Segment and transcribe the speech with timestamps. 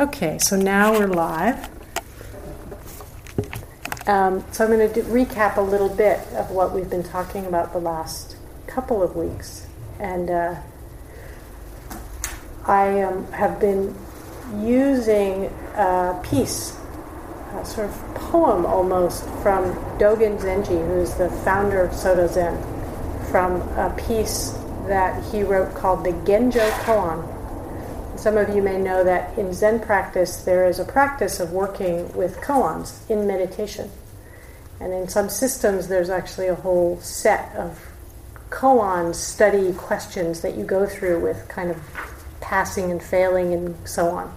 [0.00, 1.68] Okay, so now we're live.
[4.06, 7.74] Um, so I'm going to recap a little bit of what we've been talking about
[7.74, 8.36] the last
[8.66, 9.66] couple of weeks.
[9.98, 10.54] And uh,
[12.64, 13.94] I um, have been
[14.62, 16.78] using a piece,
[17.58, 22.56] a sort of poem almost, from Dogen Zenji, who's the founder of Soto Zen,
[23.30, 24.52] from a piece
[24.86, 27.39] that he wrote called the Genjo Koan.
[28.20, 32.12] Some of you may know that in Zen practice, there is a practice of working
[32.14, 33.90] with koans in meditation.
[34.78, 37.88] And in some systems, there's actually a whole set of
[38.50, 41.80] koan study questions that you go through with kind of
[42.42, 44.36] passing and failing and so on.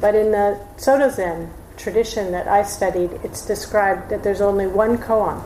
[0.00, 4.98] But in the Soto Zen tradition that I studied, it's described that there's only one
[4.98, 5.42] koan,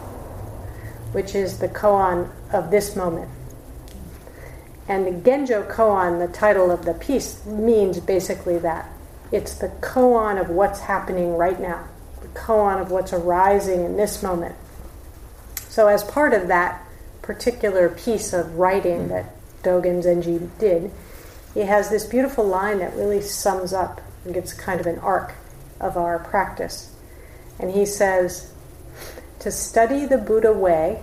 [1.12, 3.28] which is the koan of this moment.
[4.90, 8.90] And the Genjo Koan, the title of the piece, means basically that.
[9.30, 11.86] It's the koan of what's happening right now,
[12.20, 14.56] the koan of what's arising in this moment.
[15.68, 16.84] So, as part of that
[17.22, 20.90] particular piece of writing that Dogen Zenji did,
[21.54, 25.34] he has this beautiful line that really sums up and gives kind of an arc
[25.78, 26.92] of our practice.
[27.60, 28.52] And he says,
[29.38, 31.00] To study the Buddha way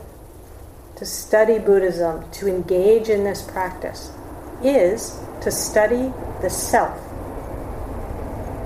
[0.97, 4.11] to study Buddhism, to engage in this practice,
[4.63, 6.97] is to study the self.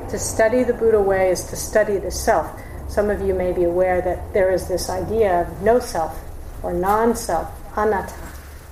[0.10, 2.50] To study the Buddha way is to study the self.
[2.88, 6.20] Some of you may be aware that there is this idea of no self
[6.64, 8.16] or non self, anatta,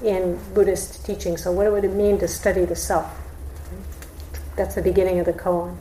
[0.03, 1.37] in Buddhist teaching.
[1.37, 3.09] So, what would it mean to study the self?
[4.55, 5.77] That's the beginning of the koan.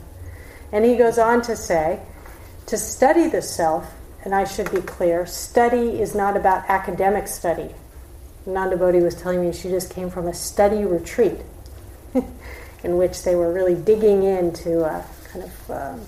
[0.71, 1.99] And he goes on to say,
[2.67, 7.69] to study the self and I should be clear, study is not about academic study.
[8.45, 11.37] Nanda Bodhi was telling me she just came from a study retreat
[12.83, 16.01] in which they were really digging into a kind of um,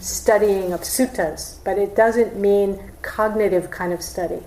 [0.00, 4.40] studying of suttas, but it doesn't mean cognitive kind of study.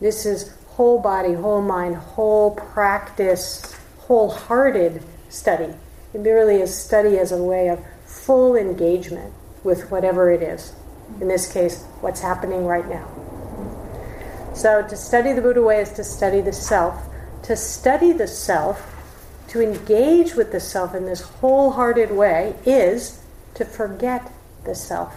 [0.00, 5.72] This is whole body, whole mind, whole practice, wholehearted study.
[6.14, 9.32] It really is study as a way of full engagement
[9.64, 10.74] with whatever it is
[11.22, 13.08] in this case, what's happening right now.
[14.54, 17.00] So, to study the Buddha way is to study the self.
[17.44, 18.84] To study the self,
[19.48, 23.22] to engage with the self in this wholehearted way, is
[23.54, 24.32] to forget
[24.64, 25.14] the self.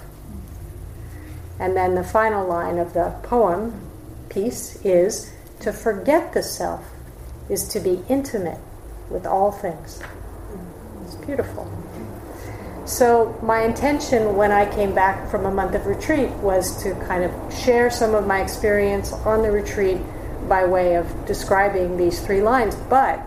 [1.60, 3.82] And then the final line of the poem
[4.30, 6.86] piece is to forget the self
[7.50, 8.60] is to be intimate
[9.10, 10.04] with all things.
[11.04, 11.85] It's beautiful.
[12.86, 17.24] So, my intention when I came back from a month of retreat was to kind
[17.24, 19.98] of share some of my experience on the retreat
[20.48, 22.76] by way of describing these three lines.
[22.76, 23.26] But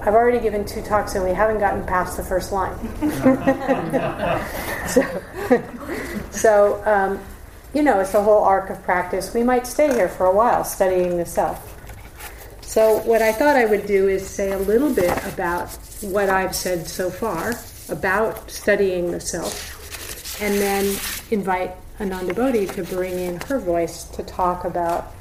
[0.00, 2.74] I've already given two talks and we haven't gotten past the first line.
[4.88, 5.22] so,
[6.30, 7.20] so um,
[7.74, 9.34] you know, it's a whole arc of practice.
[9.34, 11.68] We might stay here for a while studying the self.
[12.62, 15.68] So, what I thought I would do is say a little bit about
[16.00, 17.52] what I've said so far
[17.92, 20.84] about studying the self, and then
[21.30, 25.12] invite Anandabodhi to bring in her voice to talk about,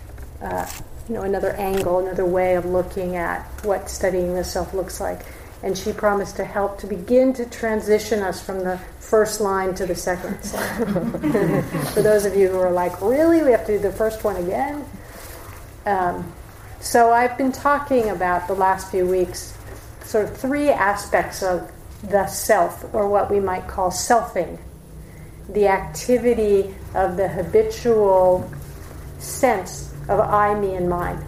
[0.41, 0.65] uh,
[1.07, 5.21] you know, another angle, another way of looking at what studying the self looks like.
[5.63, 9.85] And she promised to help to begin to transition us from the first line to
[9.85, 10.37] the second.
[11.93, 14.37] For those of you who are like, really, we have to do the first one
[14.37, 14.83] again.
[15.85, 16.33] Um,
[16.79, 19.55] so I've been talking about the last few weeks,
[20.03, 21.71] sort of three aspects of
[22.03, 24.57] the self, or what we might call selfing,
[25.49, 28.49] the activity of the habitual
[29.19, 31.23] sense of I, me, and mine.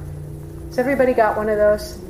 [0.68, 2.00] Has everybody got one of those?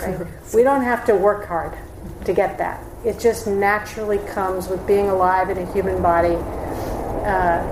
[0.00, 0.26] Right?
[0.54, 1.76] We don't have to work hard
[2.24, 2.82] to get that.
[3.04, 7.62] It just naturally comes with being alive in a human body uh,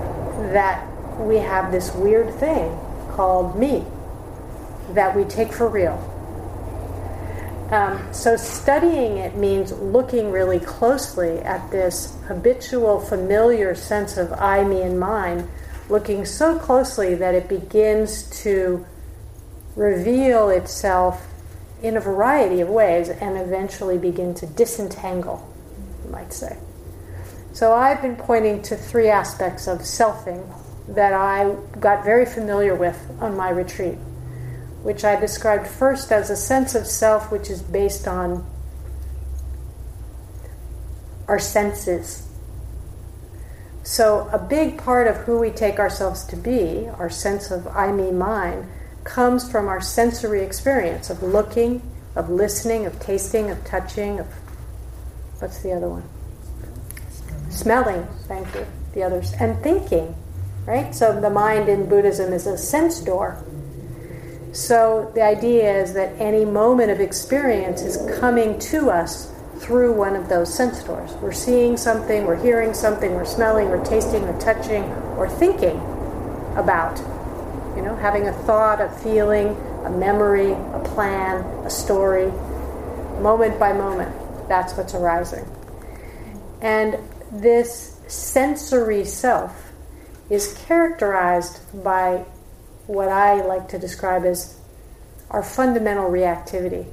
[0.53, 0.85] that
[1.19, 2.77] we have this weird thing
[3.11, 3.83] called me
[4.91, 5.97] that we take for real
[7.71, 14.63] um, so studying it means looking really closely at this habitual, familiar sense of I,
[14.63, 15.47] me, and mine,
[15.87, 18.85] looking so closely that it begins to
[19.75, 21.27] reveal itself
[21.81, 25.47] in a variety of ways and eventually begin to disentangle,
[26.03, 26.57] you might say.
[27.53, 30.43] So I've been pointing to three aspects of selfing
[30.89, 33.97] that I got very familiar with on my retreat
[34.83, 38.45] which I described first as a sense of self which is based on
[41.27, 42.27] our senses.
[43.83, 47.91] So, a big part of who we take ourselves to be, our sense of I,
[47.91, 48.69] me, mine,
[49.03, 51.81] comes from our sensory experience of looking,
[52.15, 54.27] of listening, of tasting, of touching, of
[55.39, 56.03] what's the other one?
[57.49, 60.15] smelling, thank you, the others, and thinking,
[60.65, 60.93] right?
[60.95, 63.43] So the mind in Buddhism is a sense door.
[64.51, 70.15] So the idea is that any moment of experience is coming to us through one
[70.15, 71.11] of those sense doors.
[71.21, 74.83] We're seeing something, we're hearing something, we're smelling, we're tasting, we're touching,
[75.17, 75.77] or thinking
[76.55, 76.97] about.
[77.75, 79.49] You know, having a thought, a feeling,
[79.85, 82.31] a memory, a plan, a story,
[83.21, 84.15] moment by moment.
[84.47, 85.45] That's what's arising.
[86.61, 86.97] And
[87.31, 89.71] this sensory self
[90.29, 92.25] is characterized by
[92.89, 94.57] what I like to describe as
[95.29, 96.87] our fundamental reactivity.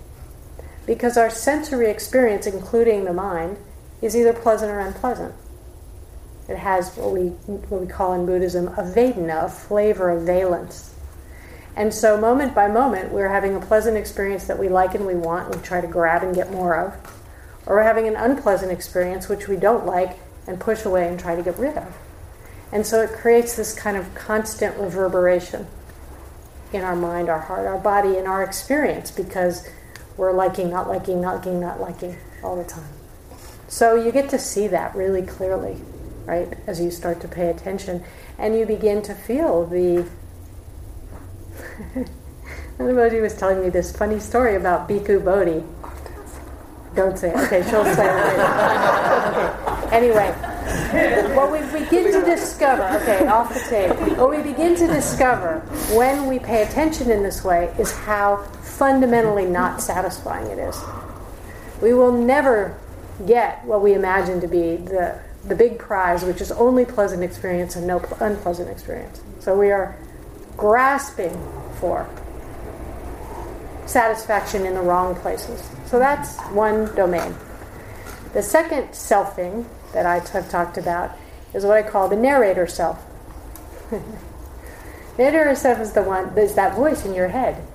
[0.85, 3.57] Because our sensory experience, including the mind,
[4.03, 5.35] is either pleasant or unpleasant.
[6.51, 10.95] It has what we, what we call in Buddhism a vedana, a flavor of valence.
[11.75, 15.15] And so, moment by moment, we're having a pleasant experience that we like and we
[15.15, 16.93] want, and we try to grab and get more of.
[17.65, 21.35] Or we're having an unpleasant experience which we don't like and push away and try
[21.35, 21.97] to get rid of.
[22.71, 25.67] And so, it creates this kind of constant reverberation
[26.73, 29.69] in our mind, our heart, our body, and our experience because
[30.17, 32.89] we're liking, not liking, not liking, not liking all the time.
[33.69, 35.77] So you get to see that really clearly,
[36.25, 38.03] right, as you start to pay attention.
[38.39, 40.07] And you begin to feel the.
[42.79, 45.65] Anybody was telling me this funny story about Bhikkhu Bodhi.
[46.95, 47.37] Don't say it.
[47.37, 48.43] Okay, she'll say it later.
[49.87, 49.97] okay.
[49.97, 50.56] Anyway,
[51.35, 55.61] what we begin to discover, okay, off the tape, what we begin to discover
[55.95, 60.79] when we pay attention in this way is how fundamentally not satisfying it is.
[61.81, 62.79] We will never
[63.27, 67.77] get what we imagine to be the, the big prize, which is only pleasant experience
[67.77, 69.21] and no unpleasant experience.
[69.41, 69.97] So we are
[70.57, 71.35] grasping
[71.81, 72.09] for
[73.87, 75.63] satisfaction in the wrong places.
[75.87, 77.35] So that's one domain.
[78.33, 79.65] The second selfing
[79.97, 81.17] that I have talked about
[81.55, 83.03] is what I call the narrator self.
[85.19, 87.67] narrator self is the one, there's that voice in your head.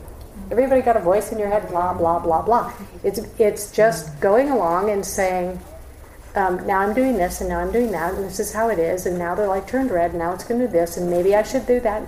[0.51, 2.71] Everybody got a voice in your head, blah, blah, blah, blah.
[3.03, 5.59] It's, it's just going along and saying,
[6.35, 8.77] um, now I'm doing this, and now I'm doing that, and this is how it
[8.77, 11.09] is, and now the light turned red, and now it's going to do this, and
[11.09, 12.07] maybe I should do that.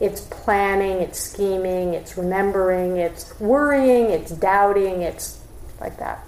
[0.00, 5.40] It's planning, it's scheming, it's remembering, it's worrying, it's doubting, it's
[5.80, 6.26] like that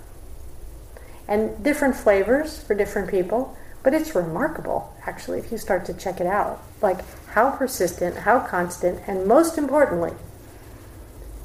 [1.27, 3.57] and different flavors for different people.
[3.83, 6.63] But it's remarkable, actually, if you start to check it out.
[6.81, 10.13] Like how persistent, how constant, and most importantly,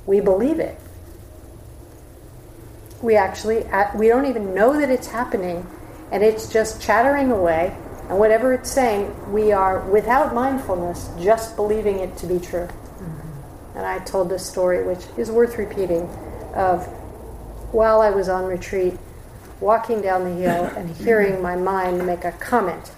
[0.06, 0.80] we believe it.
[3.02, 3.66] We actually,
[3.96, 5.68] we don't even know that it's happening,
[6.12, 7.76] and it's just chattering away.
[8.10, 12.68] And whatever it's saying, we are, without mindfulness, just believing it to be true.
[12.68, 13.78] Mm-hmm.
[13.78, 16.10] And I told this story, which is worth repeating,
[16.56, 16.88] of
[17.72, 18.98] while I was on retreat,
[19.60, 22.92] walking down the hill and hearing my mind make a comment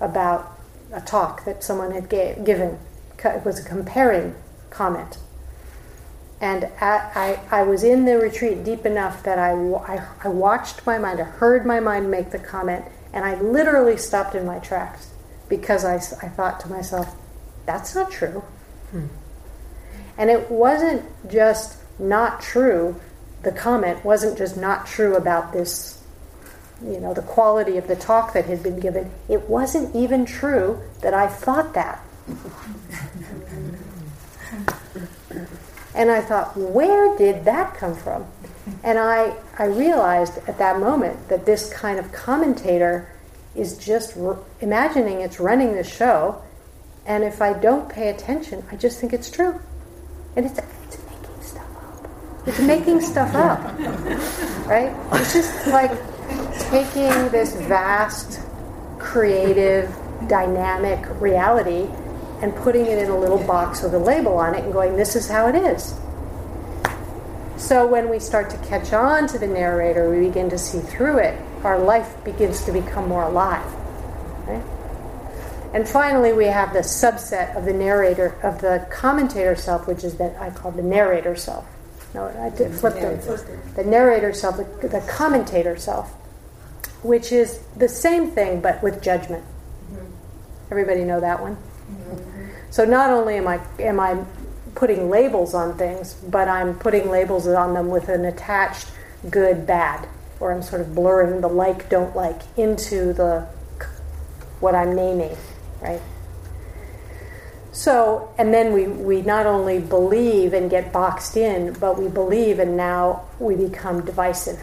[0.00, 0.58] about
[0.92, 2.78] a talk that someone had gave, given.
[3.24, 4.34] It was a comparing
[4.70, 5.18] comment.
[6.40, 10.86] And I, I, I, was in the retreat deep enough that I, I, I watched
[10.86, 14.60] my mind, I heard my mind make the comment, and I literally stopped in my
[14.60, 15.10] tracks
[15.48, 17.16] because I, I thought to myself,
[17.66, 18.44] that's not true.
[18.92, 19.06] Hmm.
[20.16, 23.00] And it wasn't just not true
[23.42, 26.02] the comment wasn't just not true about this,
[26.82, 29.10] you know, the quality of the talk that had been given.
[29.28, 32.02] It wasn't even true that I thought that.
[35.94, 38.26] and I thought, where did that come from?
[38.82, 43.10] And I, I realized at that moment that this kind of commentator
[43.54, 46.42] is just re- imagining it's running the show,
[47.06, 49.60] and if I don't pay attention, I just think it's true.
[50.36, 50.60] And it's
[52.48, 53.60] it's making stuff up,
[54.66, 54.94] right?
[55.20, 55.90] It's just like
[56.70, 58.40] taking this vast,
[58.98, 59.94] creative,
[60.28, 61.86] dynamic reality
[62.40, 65.14] and putting it in a little box with a label on it and going, this
[65.14, 65.94] is how it is.
[67.56, 71.18] So when we start to catch on to the narrator, we begin to see through
[71.18, 71.38] it.
[71.64, 73.66] Our life begins to become more alive.
[75.74, 80.16] And finally, we have the subset of the narrator, of the commentator self, which is
[80.16, 81.66] that I call the narrator self.
[82.14, 83.20] No, I did flip them.
[83.76, 86.10] The narrator self, the, the, commentator self,
[87.02, 89.44] which is the same thing but with judgment.
[89.92, 90.06] Mm-hmm.
[90.70, 91.56] Everybody know that one.
[91.56, 92.48] Mm-hmm.
[92.70, 94.24] So not only am I am I
[94.74, 98.90] putting labels on things, but I'm putting labels on them with an attached
[99.30, 100.08] good bad,
[100.40, 103.46] or I'm sort of blurring the like don't like into the
[104.60, 105.36] what I'm naming,
[105.80, 106.00] right?
[107.78, 112.58] So, and then we, we not only believe and get boxed in, but we believe
[112.58, 114.58] and now we become divisive.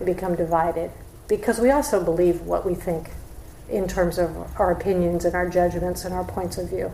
[0.00, 0.92] We become divided
[1.28, 3.10] because we also believe what we think
[3.68, 6.90] in terms of our opinions and our judgments and our points of view.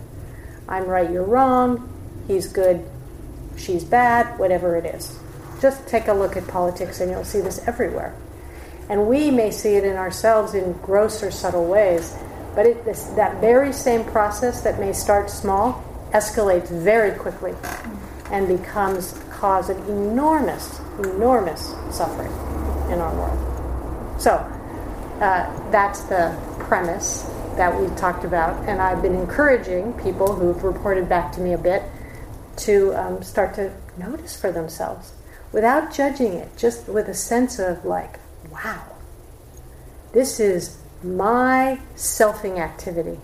[0.68, 1.88] I'm right, you're wrong,
[2.26, 2.85] he's good,
[3.57, 5.16] she's bad, whatever it is.
[5.62, 8.12] Just take a look at politics and you'll see this everywhere.
[8.88, 12.16] And we may see it in ourselves in gross or subtle ways,
[12.55, 17.55] but it, this, that very same process that may start small escalates very quickly
[18.31, 22.33] and becomes cause of enormous, enormous suffering
[22.93, 24.21] in our world.
[24.21, 24.33] So,
[25.21, 27.23] uh, that's the premise
[27.57, 31.59] that we talked about, and I've been encouraging people who've reported back to me a
[31.59, 31.83] bit
[32.59, 35.12] to um, start to notice for themselves
[35.52, 38.19] without judging it, just with a sense of like,
[38.50, 38.85] wow,
[40.12, 43.19] this is my selfing activity,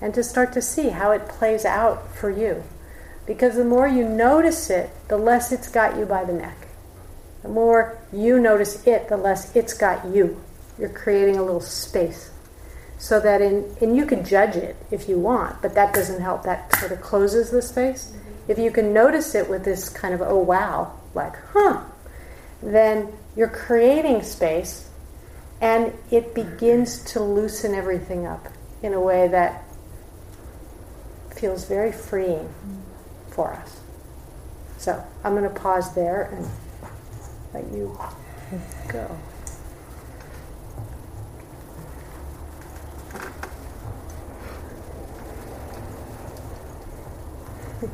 [0.00, 2.64] and to start to see how it plays out for you.
[3.26, 6.66] Because the more you notice it, the less it's got you by the neck.
[7.42, 10.42] The more you notice it, the less it's got you.
[10.78, 12.30] You're creating a little space.
[12.98, 16.42] So that in, and you can judge it if you want, but that doesn't help.
[16.44, 18.06] That sort of closes the space.
[18.06, 18.52] Mm-hmm.
[18.52, 21.82] If you can notice it with this kind of, oh wow, like, huh,
[22.62, 24.88] then you're creating space
[25.64, 28.48] and it begins to loosen everything up
[28.82, 29.64] in a way that
[31.34, 32.52] feels very freeing
[33.30, 33.80] for us.
[34.76, 36.46] So I'm going to pause there and
[37.54, 37.98] let you
[38.88, 39.18] go.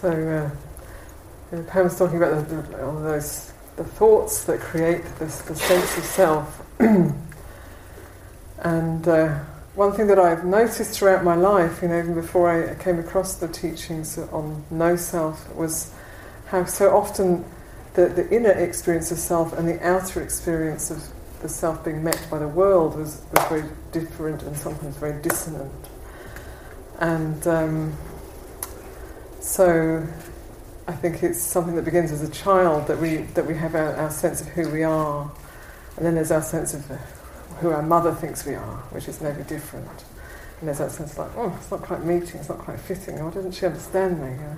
[0.00, 0.59] So, uh,
[1.50, 5.96] the poem's talking about the, the, all those the thoughts that create this the sense
[5.98, 6.62] of self.
[8.58, 9.38] and uh,
[9.74, 13.36] one thing that I've noticed throughout my life, you know, even before I came across
[13.36, 15.92] the teachings on no self, was
[16.48, 17.44] how so often
[17.94, 21.02] the, the inner experience of self and the outer experience of
[21.40, 25.72] the self being met by the world was, was very different and sometimes very dissonant.
[26.98, 27.96] And um,
[29.40, 30.06] so
[30.90, 33.94] I think it's something that begins as a child that we that we have our,
[33.94, 35.30] our sense of who we are,
[35.96, 36.84] and then there's our sense of
[37.60, 39.86] who our mother thinks we are, which is maybe different.
[40.58, 43.24] And there's that sense like, oh, it's not quite meeting, it's not quite fitting.
[43.24, 44.30] Why doesn't she understand me?
[44.30, 44.56] You know?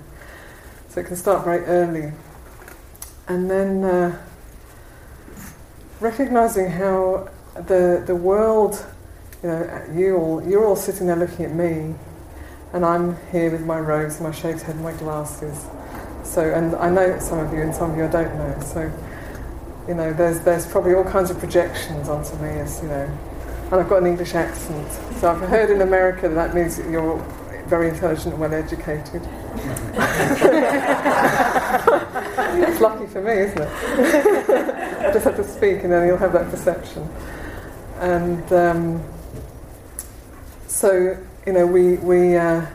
[0.89, 2.11] So it can start very early,
[3.27, 4.19] and then uh,
[5.99, 8.83] recognizing how the the world,
[9.43, 11.93] you know, you all you're all sitting there looking at me
[12.73, 15.67] and I'm here with my robes, my shaved head, and my glasses.
[16.33, 18.59] So, and I know some of you, and some of you I don't know.
[18.65, 18.91] So,
[19.87, 23.07] you know, there's there's probably all kinds of projections onto me as you know,
[23.71, 24.91] and I've got an English accent.
[25.19, 27.19] So I've heard in America that, that means you're
[27.67, 29.21] very intelligent and well educated.
[32.67, 33.69] it's lucky for me, isn't it?
[33.69, 37.07] I just have to speak, and then you'll have that perception.
[37.99, 39.03] And um,
[40.65, 42.65] so you know, we we uh,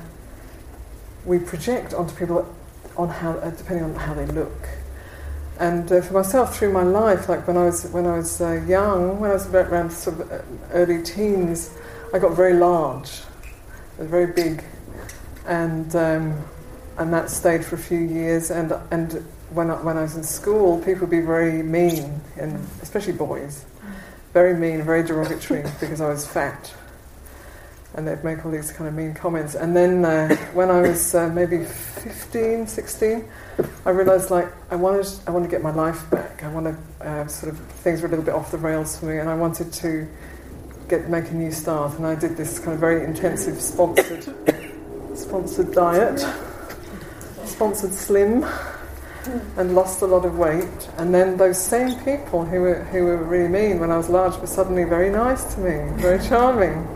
[1.25, 2.55] we project onto people
[2.99, 4.69] on how uh, depending on how they look.
[5.59, 8.65] And uh, for myself, through my life, like when I was when I was uh,
[8.69, 11.75] young, when I was about around sort of uh, early teens,
[12.13, 13.23] I got very large,
[13.99, 14.65] very big,
[15.47, 16.45] and um,
[16.99, 18.51] and that stayed for a few years.
[18.51, 22.55] And and when I, when I was in school, people would be very mean, and
[22.83, 23.65] especially boys,
[24.33, 26.73] very mean, very derogatory because I was fat
[27.99, 29.57] and they'd make all these kind of mean comments.
[29.57, 33.29] And then uh, when I was uh, maybe 15, 16,
[33.85, 36.45] I realised like I wanted, I wanted to get my life back.
[36.45, 39.19] I wanted uh, sort of things were a little bit off the rails for me,
[39.19, 40.09] and I wanted to
[40.89, 41.99] get make a new start.
[41.99, 44.33] And I did this kind of very intensive sponsored
[45.15, 46.25] sponsored diet,
[47.45, 48.47] sponsored slim.
[49.59, 53.19] And lost a lot of weight, and then those same people who were who were
[53.19, 56.87] really mean when I was large were suddenly very nice to me, very charming.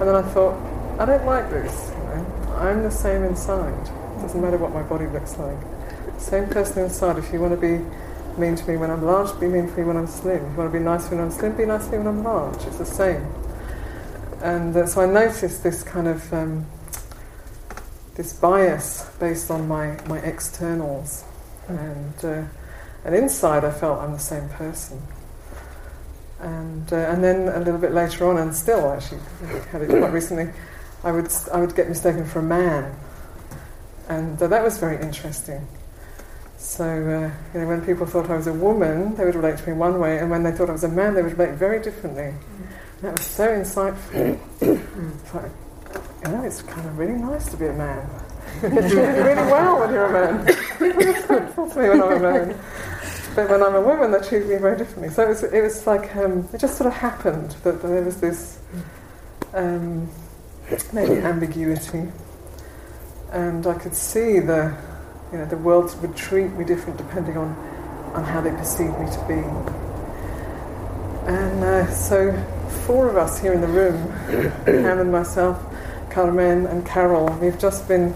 [0.00, 0.54] And then I thought,
[0.98, 1.90] I don't like this.
[1.90, 2.54] You know?
[2.56, 3.86] I'm the same inside.
[4.16, 5.58] It doesn't matter what my body looks like.
[6.18, 7.18] Same person inside.
[7.18, 7.84] If you want to be
[8.38, 10.44] mean to me when I'm large, be mean to me when I'm slim.
[10.44, 12.24] If you want to be nice when I'm slim, be nice to me when I'm
[12.24, 12.62] large.
[12.64, 13.26] It's the same.
[14.42, 16.66] And uh, so I noticed this kind of um,
[18.14, 21.24] this bias based on my, my externals.
[21.68, 22.44] And, uh,
[23.04, 25.00] and inside I felt I'm the same person.
[26.40, 29.20] And, uh, and then a little bit later on, and still actually
[29.70, 30.50] had it quite recently,
[31.04, 32.94] I would, I would get mistaken for a man.
[34.08, 35.66] And uh, that was very interesting.
[36.56, 39.66] So, uh, you know, when people thought I was a woman, they would relate to
[39.66, 41.82] me one way, and when they thought I was a man, they would relate very
[41.82, 42.24] differently.
[42.24, 44.38] And that was so insightful.
[44.60, 45.50] it's like,
[46.24, 48.08] you know, it's kind of really nice to be a man.
[48.62, 50.46] you treat me really well when you're a man.
[50.78, 52.60] People are to me when I'm a man.
[53.34, 55.08] But when I'm a woman, they treat me very differently.
[55.10, 58.20] So it was, it was like, um, it just sort of happened that there was
[58.20, 58.58] this
[59.54, 60.10] um,
[60.92, 62.08] maybe ambiguity.
[63.32, 64.76] And I could see the,
[65.32, 67.54] you know, the world would treat me different depending on,
[68.14, 69.40] on how they perceived me to be.
[71.30, 72.32] And uh, so
[72.86, 74.10] four of us here in the room,
[74.64, 75.62] Pam and myself,
[76.10, 78.14] Carmen and Carol, we've just been,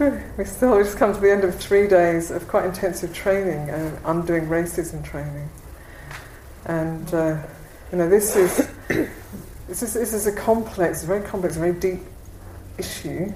[0.38, 3.98] we still just come to the end of three days of quite intensive training, uh,
[4.06, 5.48] undoing racism training.
[6.64, 7.42] And, uh,
[7.92, 8.66] you know, this is,
[9.68, 12.00] this is, this is a complex, very complex, very deep
[12.78, 13.30] issue.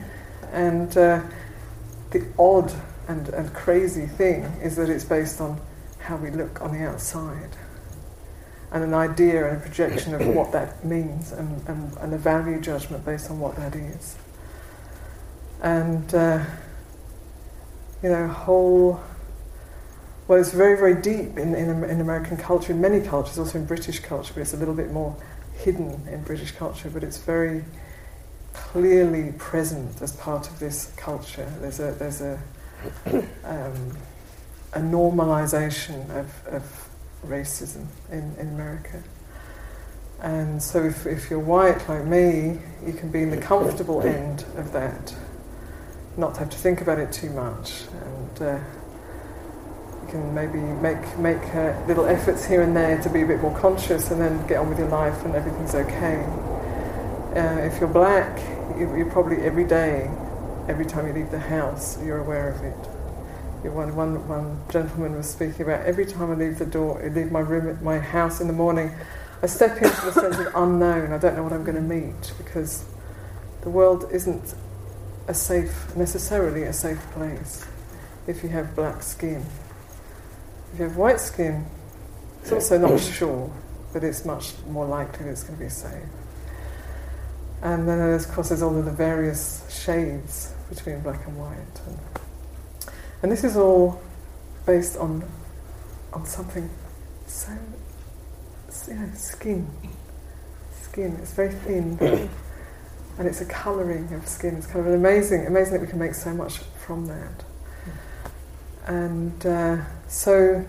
[0.53, 1.21] And uh,
[2.13, 2.73] the odd
[3.09, 5.61] and, and crazy thing is that it's based on
[5.99, 7.51] how we look on the outside
[8.73, 12.59] and an idea and a projection of what that means and, and, and a value
[12.59, 14.17] judgment based on what that is.
[15.65, 16.45] And, uh,
[18.03, 19.01] you know, whole,
[20.29, 23.65] well, it's very, very deep in, in, in American culture, in many cultures, also in
[23.65, 25.17] British culture, but it's a little bit more
[25.55, 27.65] hidden in British culture, but it's very
[28.53, 31.51] clearly present as part of this culture.
[31.63, 32.39] There's a, there's a,
[33.45, 33.97] um,
[34.75, 36.91] a normalization of, of
[37.27, 39.03] racism in, in America.
[40.21, 44.45] And so if, if you're white like me, you can be in the comfortable end
[44.57, 45.15] of that,
[46.17, 47.85] not have to think about it too much.
[48.05, 48.61] And uh,
[50.03, 53.41] you can maybe make, make uh, little efforts here and there to be a bit
[53.41, 56.25] more conscious and then get on with your life and everything's okay.
[57.37, 58.39] Uh, if you're black,
[58.79, 60.11] you, you're probably every day,
[60.69, 62.95] every time you leave the house, you're aware of it
[63.71, 67.33] one, one, one gentleman was speaking about every time I leave the door, I leave
[67.33, 68.95] my room, at my house in the morning,
[69.43, 71.13] I step into the sense of unknown.
[71.13, 72.85] I don't know what I'm going to meet because
[73.63, 74.55] the world isn't
[75.27, 77.65] a safe, necessarily a safe place
[78.27, 79.45] if you have black skin.
[80.73, 81.67] If you have white skin,
[82.43, 83.53] it's also not sure,
[83.93, 86.03] but it's much more likely that it's going to be safe.
[87.63, 91.81] And then, there's, of course, there's all of the various shades between black and white.
[91.87, 91.99] And
[93.23, 94.03] and this is all
[94.67, 95.25] based on
[96.13, 96.69] on something
[97.27, 97.53] so
[98.89, 99.67] you know, skin.
[100.83, 101.17] Skin.
[101.23, 102.29] It's very thin.
[103.19, 104.57] and it's a colouring of skin.
[104.57, 107.45] It's kind of amazing, amazing that we can make so much from that.
[108.87, 110.65] And uh, so,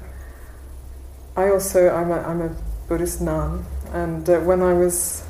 [1.36, 2.56] I also I'm a, I'm a
[2.88, 5.26] Buddhist nun, and uh, when I was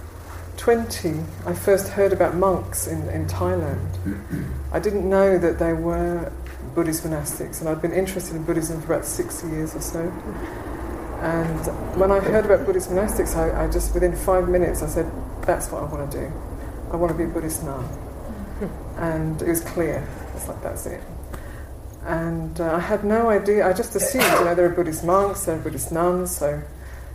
[0.58, 3.97] 20, I first heard about monks in, in Thailand.
[4.71, 6.32] I didn't know that they were
[6.73, 9.99] Buddhist monastics, and I'd been interested in Buddhism for about six years or so.
[11.21, 15.12] And when I heard about Buddhist monastics, I, I just, within five minutes, I said,
[15.41, 16.34] that's what I want to do.
[16.95, 17.86] I want to be a Buddhist nun.
[18.97, 20.08] and it was clear.
[20.34, 21.03] It's like, that's it.
[22.05, 25.43] And uh, I had no idea, I just assumed, you know, there are Buddhist monks,
[25.43, 26.63] there are Buddhist nuns, so,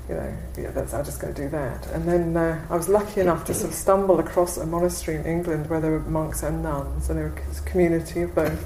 [0.07, 1.87] you know, yeah, that's, I'm just going to do that.
[1.93, 5.25] And then uh, I was lucky enough to sort of stumble across a monastery in
[5.25, 8.63] England where there were monks and nuns, and there was a community of both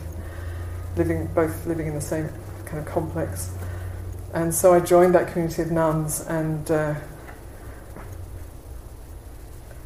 [0.97, 2.29] living both living in the same
[2.65, 3.53] kind of complex.
[4.33, 6.69] And so I joined that community of nuns and.
[6.69, 6.95] Uh,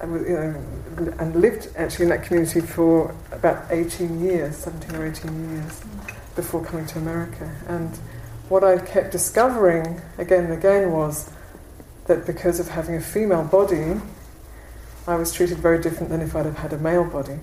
[0.01, 0.15] Um,
[1.19, 5.81] and lived actually in that community for about 18 years, 17 or 18 years,
[6.37, 7.53] before coming to America.
[7.67, 7.97] And
[8.49, 11.31] what I kept discovering again and again was
[12.07, 14.01] that because of having a female body,
[15.07, 17.39] I was treated very different than if I'd have had a male body.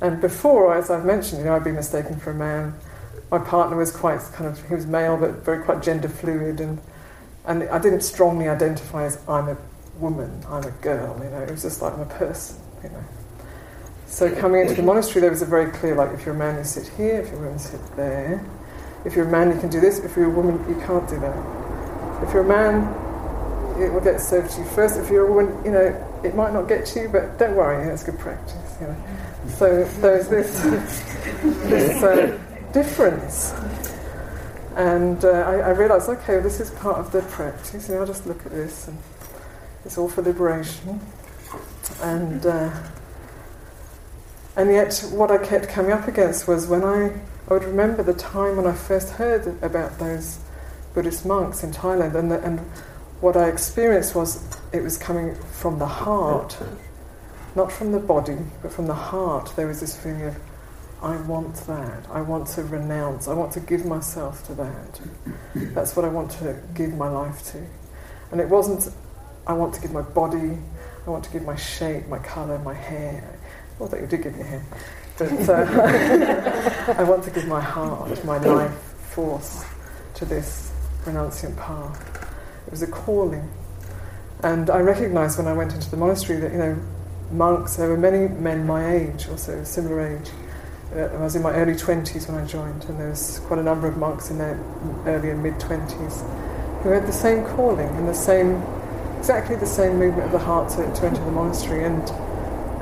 [0.00, 2.74] And before, as I've mentioned, you know, I'd been mistaken for a man.
[3.30, 6.60] My partner was quite kind of, he was male, but very quite gender fluid.
[6.60, 6.80] And,
[7.44, 9.56] and I didn't strongly identify as I'm a
[9.98, 13.04] woman, I'm a girl, you know, it was just like I'm a person, you know.
[14.06, 16.56] So coming into the monastery, there was a very clear, like, if you're a man,
[16.56, 18.44] you sit here, if you're a woman, sit there.
[19.04, 19.98] If you're a man, you can do this.
[20.00, 22.22] If you're a woman, you can't do that.
[22.26, 22.82] If you're a man,
[23.80, 24.98] it will get served to you first.
[24.98, 27.80] If you're a woman, you know, it might not get to you, but don't worry,
[27.80, 28.96] you know, it's good practice, you know.
[29.56, 30.60] So there's this,
[31.42, 32.38] this uh,
[32.72, 33.52] difference.
[34.74, 37.88] And uh, I, I, realised, okay, this is part of the practice.
[37.88, 38.98] You know, I'll just look at this, and
[39.88, 41.00] it's all for liberation.
[42.02, 42.70] And uh,
[44.54, 47.12] and yet, what I kept coming up against was when I
[47.48, 50.38] I would remember the time when I first heard about those
[50.94, 52.60] Buddhist monks in Thailand, and the, and
[53.20, 56.56] what I experienced was it was coming from the heart
[57.58, 60.36] not from the body, but from the heart, there was this feeling of,
[61.02, 62.06] I want that.
[62.10, 63.26] I want to renounce.
[63.28, 65.00] I want to give myself to that.
[65.74, 67.66] That's what I want to give my life to.
[68.30, 68.94] And it wasn't,
[69.48, 70.58] I want to give my body,
[71.06, 73.38] I want to give my shape, my colour, my hair.
[73.80, 74.64] That you did give me hair.
[75.18, 78.74] But uh, I want to give my heart, my life
[79.12, 79.64] force
[80.14, 80.72] to this
[81.04, 82.34] renunciant path.
[82.66, 83.48] It was a calling.
[84.42, 86.78] And I recognized when I went into the monastery that, you know,
[87.32, 90.30] monks, there were many men my age, also similar age.
[90.94, 93.62] Uh, I was in my early 20s when I joined, and there was quite a
[93.62, 94.58] number of monks in their
[95.06, 98.62] early and mid 20s who had the same calling and the same,
[99.18, 101.84] exactly the same movement of the heart to, to enter the monastery.
[101.84, 102.08] And,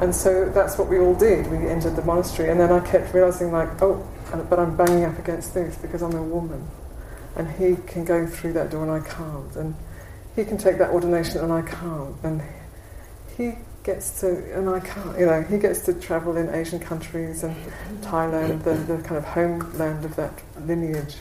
[0.01, 1.51] and so that's what we all did.
[1.51, 5.05] We entered the monastery, and then I kept realizing, like, oh, uh, but I'm banging
[5.05, 6.67] up against this because I'm a woman.
[7.37, 9.57] And he can go through that door and I can't.
[9.57, 9.75] And
[10.35, 12.17] he can take that ordination and I can't.
[12.23, 12.43] And
[13.37, 17.45] he gets to, and I can't, you know, he gets to travel in Asian countries
[17.45, 17.55] and
[18.01, 20.33] Thailand, the, the kind of homeland of that
[20.67, 21.17] lineage,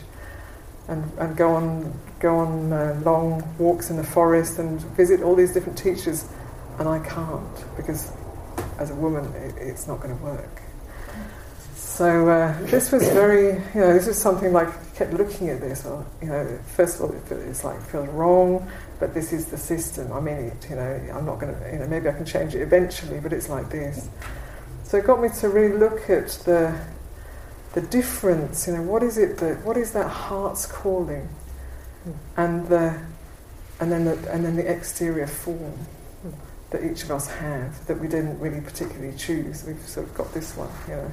[0.88, 5.34] and, and go on, go on uh, long walks in the forest and visit all
[5.34, 6.28] these different teachers,
[6.78, 8.12] and I can't because
[8.78, 10.62] as a woman it, it's not going to work.
[11.74, 15.62] So uh, this was very, you know, this was something like I kept looking at
[15.62, 15.86] this.
[15.86, 18.68] Or, you know, first of all, it, it's like feels wrong
[18.98, 20.12] but this is the system.
[20.12, 22.54] I mean, it, you know, I'm not going to, you know, maybe I can change
[22.54, 24.08] it eventually, but it's like this.
[24.84, 26.78] So it got me to really look at the
[27.76, 28.66] the difference.
[28.66, 31.28] You know, what is it that what is that heart's calling,
[32.36, 32.98] and the
[33.78, 35.86] and then the and then the exterior form
[36.70, 39.62] that each of us have that we didn't really particularly choose.
[39.64, 41.12] We've sort of got this one, you know.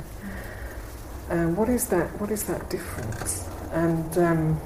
[1.30, 2.08] And what is that?
[2.20, 3.46] What is that difference?
[3.74, 4.62] And um,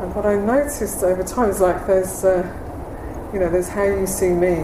[0.00, 2.42] and what I noticed over time is like there's, uh,
[3.32, 4.56] you know, there's how you see me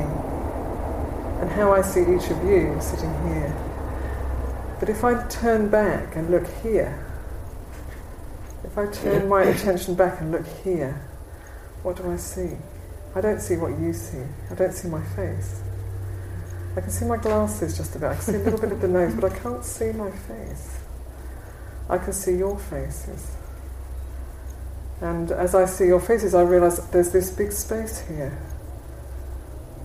[1.41, 3.72] and how I see each of you sitting here.
[4.83, 7.07] But if I turn back and look here,
[8.65, 11.01] if I turn my attention back and look here,
[11.85, 12.57] what do I see?
[13.15, 14.25] I don't see what you see.
[14.51, 15.63] I don't see my face.
[16.77, 18.11] I can see my glasses just about.
[18.11, 20.81] I can see a little bit of the nose, but I can't see my face.
[21.89, 23.37] I can see your faces.
[25.01, 28.37] And as I see your faces, I realise there's this big space here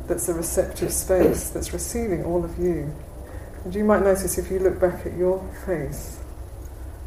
[0.08, 2.96] that's a receptive space that's receiving all of you.
[3.68, 6.22] And you might notice if you look back at your face,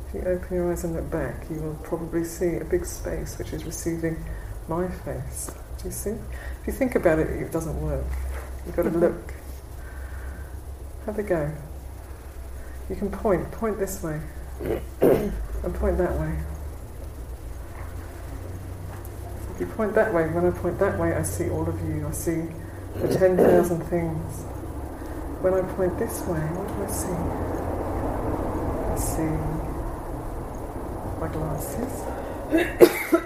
[0.07, 3.39] if you open your eyes and look back, you will probably see a big space
[3.39, 4.23] which is receiving
[4.69, 5.51] my face.
[5.79, 6.11] Do you see?
[6.11, 8.05] If you think about it, it doesn't work.
[8.67, 9.01] You've got to mm-hmm.
[9.01, 9.33] look.
[11.07, 11.51] Have a go.
[12.91, 14.21] You can point, point this way,
[15.01, 16.37] and point that way.
[19.55, 22.07] If you point that way, when I point that way, I see all of you.
[22.07, 22.43] I see
[22.97, 24.45] the 10,000 things.
[25.41, 27.17] When I point this way, what do I see?
[28.93, 29.33] I see
[31.19, 31.93] my glasses.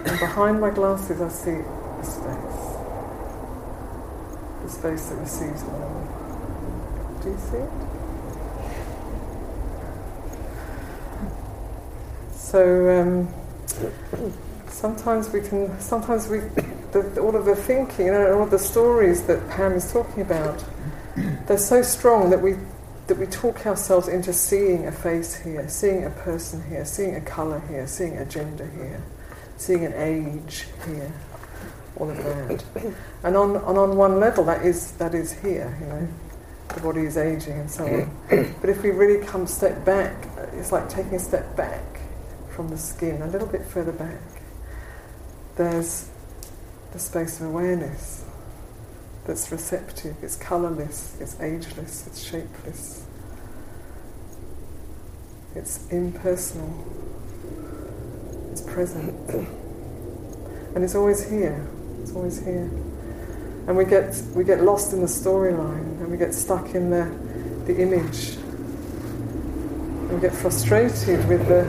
[0.05, 1.61] and behind my glasses, I see
[1.97, 2.77] the space.
[4.63, 7.19] The space that receives all.
[7.21, 7.71] Do you see it?
[12.33, 13.27] So, um,
[14.69, 16.39] sometimes we can, sometimes we,
[16.93, 20.21] the, all of the thinking, you know, all of the stories that Pam is talking
[20.21, 20.63] about,
[21.47, 22.55] they're so strong that we,
[23.07, 27.21] that we talk ourselves into seeing a face here, seeing a person here, seeing a
[27.21, 29.01] colour here, seeing a gender here,
[29.57, 31.11] seeing an age here,
[31.97, 32.93] all of that.
[33.23, 36.07] And on, and on one level, that is, that is here, you know,
[36.73, 38.55] the body is aging and so on.
[38.61, 41.83] But if we really come step back, it's like taking a step back
[42.49, 44.19] from the skin, a little bit further back
[45.55, 46.09] there's
[46.91, 48.24] the space of awareness
[49.25, 53.05] that's receptive, it's colourless, it's ageless, it's shapeless,
[55.55, 56.85] it's impersonal,
[58.51, 59.29] it's present,
[60.75, 61.67] and it's always here,
[62.01, 62.69] it's always here.
[63.67, 67.05] And we get, we get lost in the storyline and we get stuck in the,
[67.65, 68.35] the image.
[70.05, 71.63] And we get frustrated with the,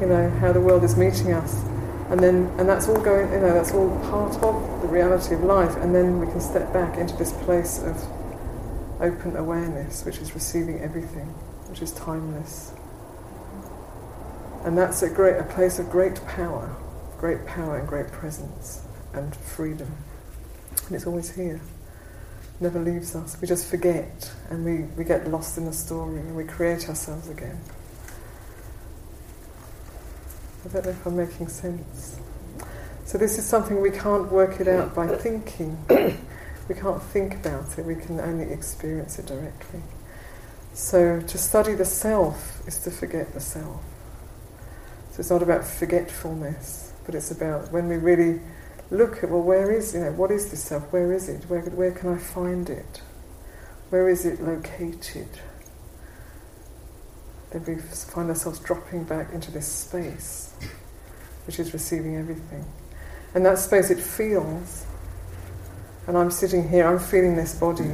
[0.00, 1.54] you know, how the world is meeting us.
[2.10, 5.76] And then and that's all going you know that's all part of reality of life
[5.76, 7.96] and then we can step back into this place of
[9.00, 11.26] open awareness which is receiving everything
[11.68, 12.72] which is timeless.
[14.64, 16.74] And that's a great a place of great power
[17.18, 18.80] great power and great presence
[19.12, 19.92] and freedom.
[20.86, 21.60] And it's always here.
[22.60, 23.36] Never leaves us.
[23.40, 27.28] We just forget and we, we get lost in the story and we create ourselves
[27.28, 27.60] again.
[30.64, 32.20] I don't know if I'm making sense.
[33.08, 35.78] So this is something we can't work it out by thinking.
[36.68, 39.80] we can't think about it, we can only experience it directly.
[40.74, 43.82] So to study the self is to forget the self.
[45.12, 48.42] So it's not about forgetfulness, but it's about when we really
[48.90, 50.92] look at, well, where is, you know, what is this self?
[50.92, 51.44] Where is it?
[51.48, 53.00] Where, where can I find it?
[53.88, 55.30] Where is it located?
[57.52, 60.52] Then we find ourselves dropping back into this space,
[61.46, 62.66] which is receiving everything.
[63.34, 64.86] And that space it feels.
[66.06, 67.90] And I'm sitting here, I'm feeling this body.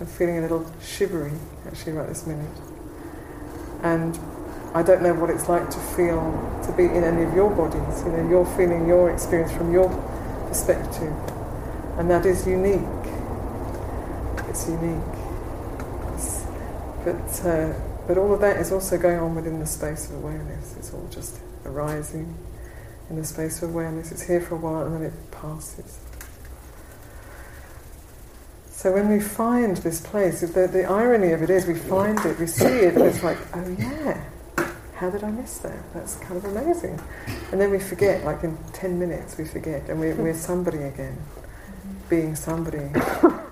[0.00, 1.32] I'm feeling a little shivery
[1.66, 2.56] actually right this minute.
[3.82, 4.18] And
[4.74, 8.04] I don't know what it's like to feel, to be in any of your bodies.
[8.04, 9.88] You know, you're feeling your experience from your
[10.46, 11.12] perspective.
[11.98, 12.80] And that is unique.
[14.48, 15.02] It's unique.
[16.14, 16.46] It's,
[17.04, 17.72] but, uh,
[18.06, 20.76] but all of that is also going on within the space of awareness.
[20.78, 22.36] It's all just arising
[23.10, 24.12] in the space of awareness.
[24.12, 26.00] It's here for a while and then it passes.
[28.70, 32.38] So when we find this place, the, the irony of it is we find it,
[32.38, 34.24] we see it, and it's like, oh yeah,
[34.94, 35.92] how did I miss that?
[35.92, 36.98] That's kind of amazing.
[37.52, 41.18] And then we forget, like in 10 minutes, we forget, and we're, we're somebody again,
[42.08, 42.88] being somebody.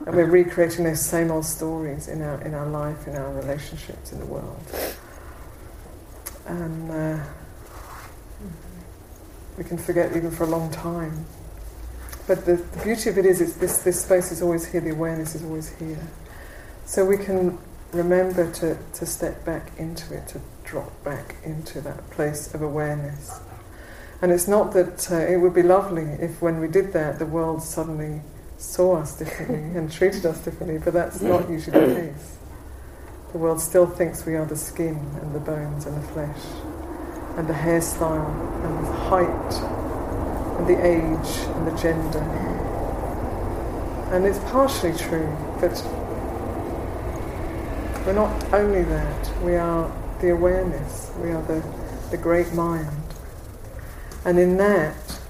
[0.06, 4.12] And we're recreating those same old stories in our, in our life, in our relationships,
[4.12, 4.58] in the world.
[6.46, 7.24] And uh,
[9.58, 11.26] we can forget even for a long time.
[12.28, 14.90] But the, the beauty of it is, is this, this space is always here, the
[14.90, 16.06] awareness is always here.
[16.86, 17.58] So we can
[17.92, 23.40] remember to, to step back into it, to drop back into that place of awareness.
[24.20, 27.26] And it's not that uh, it would be lovely if when we did that, the
[27.26, 28.20] world suddenly
[28.58, 32.36] saw us differently and treated us differently, but that's not usually the case.
[33.32, 36.40] The world still thinks we are the skin and the bones and the flesh,
[37.38, 39.54] and the hairstyle and the height
[40.58, 42.18] and the age and the gender.
[44.10, 45.80] And it's partially true, but
[48.04, 49.88] we're not only that, we are
[50.20, 51.62] the awareness, we are the,
[52.10, 52.88] the great mind.
[54.24, 55.20] And in that,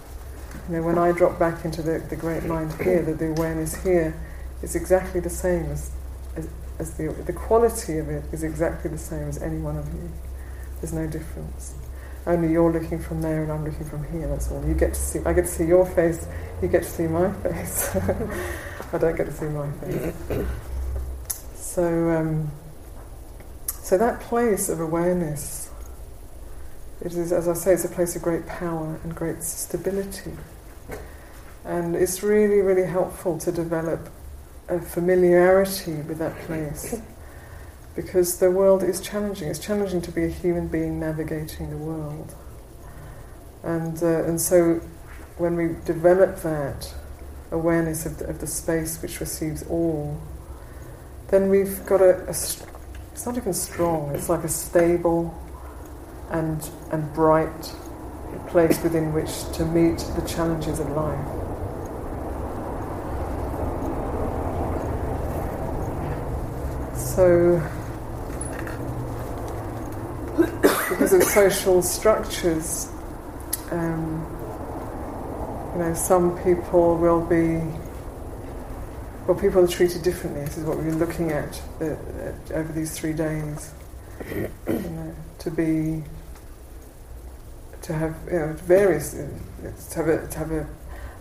[0.67, 3.83] you know, when I drop back into the, the great mind here, the, the awareness
[3.83, 4.19] here
[4.63, 5.91] is exactly the same as,
[6.37, 9.93] as, as the, the quality of it is exactly the same as any one of
[9.93, 10.11] you.
[10.81, 11.75] There's no difference.
[12.27, 14.65] Only you're looking from there and I'm looking from here, that's all.
[14.67, 16.27] You get to see, I get to see your face,
[16.61, 17.97] you get to see my face.
[18.93, 20.15] I don't get to see my face.
[21.55, 22.51] So, um,
[23.67, 25.71] so that place of awareness,
[27.01, 30.33] it is, as I say, it's a place of great power and great stability.
[31.65, 34.09] And it's really, really helpful to develop
[34.69, 37.01] a familiarity with that place
[37.99, 39.49] because the world is challenging.
[39.49, 42.33] It's challenging to be a human being navigating the world.
[43.65, 44.75] And, uh, and so
[45.37, 46.95] when we develop that
[47.51, 50.17] awareness of the, of the space which receives all,
[51.27, 55.37] then we've got a, a, it's not even strong, it's like a stable
[56.31, 57.75] and, and bright
[58.47, 61.19] place within which to meet the challenges of life.
[66.97, 67.61] So,
[70.99, 72.91] because of social structures,
[73.71, 74.27] um,
[75.73, 77.63] you know, some people will be,
[79.25, 80.41] well, people are treated differently.
[80.41, 81.95] This is what we've been looking at uh,
[82.53, 83.73] over these three days.
[84.29, 86.03] You know, to be,
[87.83, 90.67] to have, you know, various, to have a, to have a,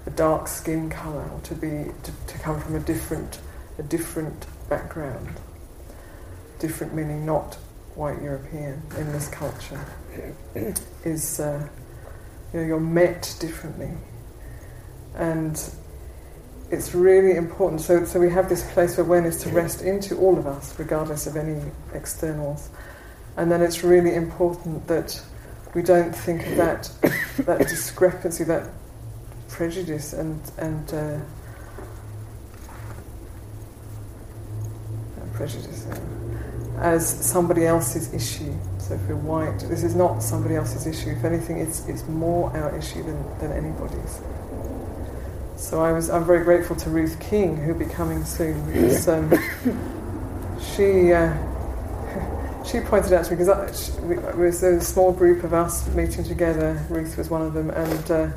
[0.07, 3.39] a dark skin colour, or to be, to, to come from a different,
[3.77, 5.35] a different background.
[6.57, 7.59] Different meaning not
[7.97, 9.83] white European in this culture
[11.03, 11.67] is uh,
[12.53, 13.89] you know you're met differently,
[15.15, 15.71] and
[16.69, 17.81] it's really important.
[17.81, 21.25] So so we have this place of awareness to rest into all of us, regardless
[21.25, 21.59] of any
[21.93, 22.69] externals,
[23.35, 25.19] and then it's really important that
[25.73, 26.91] we don't think of that
[27.45, 28.69] that discrepancy, that
[29.49, 31.19] prejudice, and and uh,
[35.33, 35.87] prejudice.
[36.77, 38.53] As somebody else's issue.
[38.77, 41.09] So if we're white, this is not somebody else's issue.
[41.11, 44.21] If anything, it's, it's more our issue than, than anybody's.
[45.57, 49.29] So I was, I'm very grateful to Ruth King, who'll be coming soon, because um,
[50.75, 51.33] she, uh,
[52.63, 56.85] she pointed out to me, because it was a small group of us meeting together,
[56.89, 58.29] Ruth was one of them, and uh,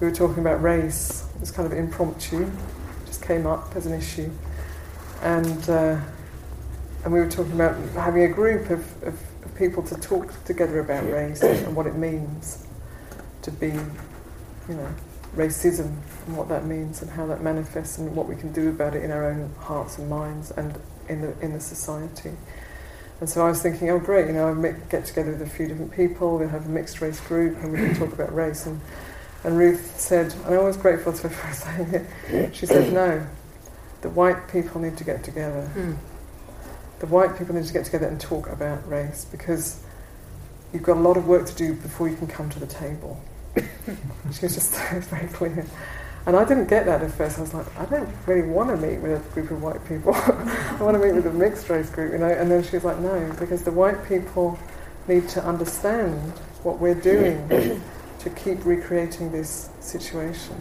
[0.00, 1.24] we were talking about race.
[1.36, 2.50] It was kind of impromptu,
[3.06, 4.30] just came up as an issue.
[5.22, 6.00] And uh,
[7.04, 10.80] and we were talking about having a group of, of, of people to talk together
[10.80, 12.66] about race and what it means
[13.42, 14.94] to be, you know,
[15.36, 18.94] racism and what that means and how that manifests and what we can do about
[18.94, 22.32] it in our own hearts and minds and in the in the society.
[23.20, 25.66] And so I was thinking, oh great, you know, I get together with a few
[25.66, 28.66] different people, we'll have a mixed race group and we can talk about race.
[28.66, 28.80] And,
[29.44, 33.26] and Ruth said, and I'm always grateful to her for saying it, she said, no,
[34.02, 35.68] the white people need to get together.
[35.74, 35.96] Mm.
[37.00, 39.80] The white people need to get together and talk about race because
[40.72, 43.20] you've got a lot of work to do before you can come to the table.
[43.56, 43.62] she
[44.42, 44.74] was just
[45.10, 45.64] very clear.
[46.26, 47.38] And I didn't get that at first.
[47.38, 50.14] I was like, I don't really want to meet with a group of white people.
[50.14, 52.28] I want to meet with a mixed race group, you know.
[52.28, 54.58] And then she was like, no, because the white people
[55.06, 56.20] need to understand
[56.64, 57.48] what we're doing
[58.18, 60.60] to keep recreating this situation.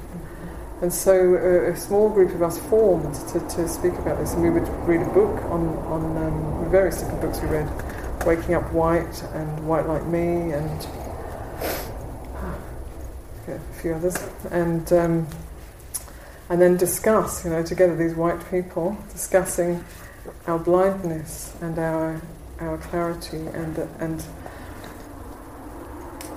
[0.82, 4.44] And so uh, a small group of us formed to, to speak about this, and
[4.44, 7.42] we would read a book on, on um, various different books.
[7.42, 7.68] We read,
[8.26, 10.88] Waking Up White and White Like Me, and
[13.48, 14.18] a few others,
[14.52, 15.28] and um,
[16.50, 19.84] and then discuss, you know, together these white people discussing
[20.46, 22.22] our blindness and our
[22.60, 24.24] our clarity and and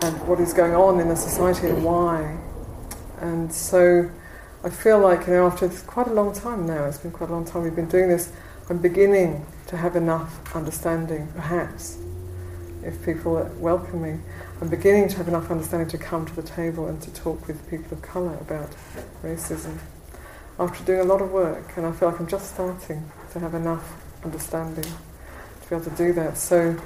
[0.02, 2.38] and what is going on in the society and why.
[3.20, 4.10] And so
[4.62, 7.32] I feel like, you know, after quite a long time now, it's been quite a
[7.32, 8.30] long time we've been doing this,
[8.68, 11.96] I'm beginning to have enough understanding, perhaps,
[12.84, 14.18] if people welcome me,
[14.60, 17.70] I'm beginning to have enough understanding to come to the table and to talk with
[17.70, 18.68] people of colour about
[19.22, 19.78] racism.
[20.58, 23.54] After doing a lot of work, and I feel like I'm just starting to have
[23.54, 23.94] enough
[24.24, 26.36] understanding to be able to do that.
[26.36, 26.76] So,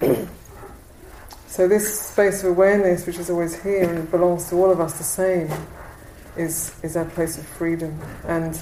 [1.48, 4.98] so this space of awareness, which is always here and belongs to all of us
[4.98, 5.50] the same,
[6.38, 8.58] is is our place of freedom, and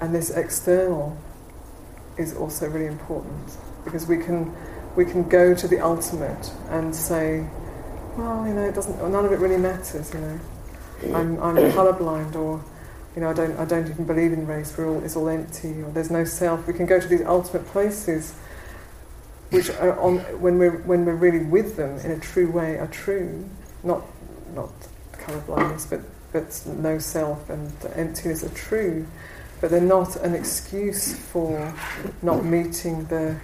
[0.00, 1.16] and this external
[2.18, 4.54] is also really important because we can
[4.96, 7.46] we can go to the ultimate and say,
[8.16, 8.98] well, you know, it doesn't.
[9.10, 10.12] None of it really matters.
[10.12, 10.40] You know,
[11.16, 12.62] I'm I'm colorblind, or
[13.14, 14.76] you know, I don't I don't even believe in race.
[14.76, 16.66] We're all it's all empty, or there's no self.
[16.66, 18.34] We can go to these ultimate places
[19.50, 22.86] which are on, when we're when we're really with them in a true way are
[22.86, 23.48] true,
[23.84, 24.02] not
[24.54, 24.72] not
[25.22, 26.00] colourblindness, but
[26.32, 29.06] but no self and emptiness are true,
[29.60, 31.74] but they're not an excuse for
[32.22, 33.38] not meeting the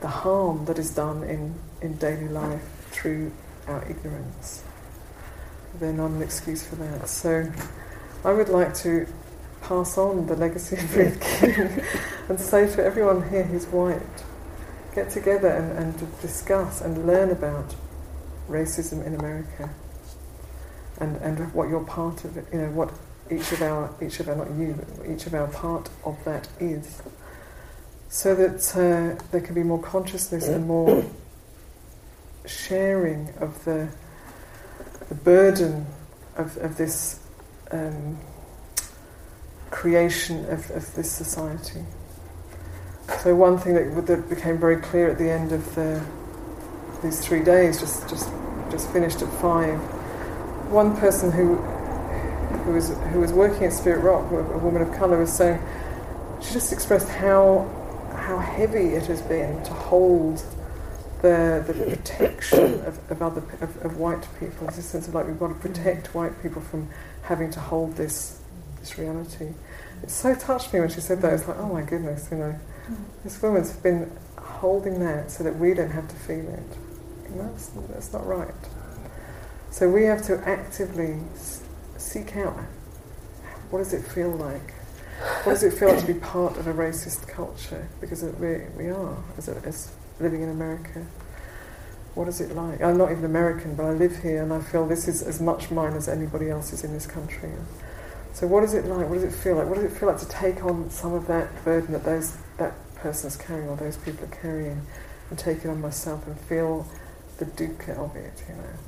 [0.00, 3.32] the harm that is done in, in daily life through
[3.66, 4.62] our ignorance.
[5.80, 7.08] They're not an excuse for that.
[7.08, 7.50] So
[8.24, 9.08] I would like to
[9.60, 11.84] pass on the legacy of Ruth King
[12.28, 14.00] and say to everyone here who's white,
[14.94, 17.74] get together and, and discuss and learn about
[18.48, 19.70] racism in America
[21.00, 22.92] and, and what you're part of it, you know, what
[23.30, 27.02] each of our, each of our, not you, each of our part of that is.
[28.08, 31.04] So that uh, there can be more consciousness and more
[32.46, 33.88] sharing of the,
[35.08, 35.86] the burden
[36.36, 37.20] of, of this
[37.70, 38.18] um,
[39.70, 41.84] creation of, of this society.
[43.22, 46.02] So one thing that, that became very clear at the end of the,
[47.02, 48.30] these three days, just, just,
[48.70, 49.80] just finished at five,
[50.70, 55.18] one person who, who, was, who was working at Spirit Rock, a woman of colour,
[55.18, 55.60] was saying,
[56.42, 57.68] she just expressed how,
[58.14, 60.42] how heavy it has been to hold
[61.22, 64.66] the, the protection of, of other of, of white people.
[64.66, 66.88] There's a sense of like we've got to protect white people from
[67.22, 68.40] having to hold this
[68.78, 69.52] this reality.
[70.02, 71.32] It so touched me when she said that.
[71.34, 72.58] It's like, oh my goodness, you know,
[73.24, 76.78] this woman's been holding that so that we don't have to feel it.
[77.30, 78.54] That's, that's not right.
[79.70, 81.18] So we have to actively
[81.96, 82.56] seek out
[83.70, 84.72] what does it feel like?
[85.44, 87.86] What does it feel like to be part of a racist culture?
[88.00, 91.04] Because we, we are, as, as living in America.
[92.14, 92.80] What is it like?
[92.82, 95.70] I'm not even American, but I live here and I feel this is as much
[95.70, 97.50] mine as anybody else's in this country.
[98.32, 99.08] So what is it like?
[99.08, 99.66] What does it feel like?
[99.66, 102.72] What does it feel like to take on some of that burden that those that
[102.96, 104.86] person's carrying or those people are carrying
[105.30, 106.86] and take it on myself and feel
[107.38, 108.87] the dukkha of it, you know?